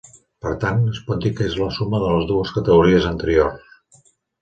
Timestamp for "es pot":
0.93-1.21